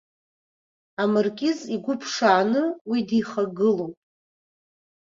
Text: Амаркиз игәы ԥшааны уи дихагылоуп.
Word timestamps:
Амаркиз 1.01 1.59
игәы 1.75 1.93
ԥшааны 2.01 2.63
уи 2.89 2.99
дихагылоуп. 3.07 3.93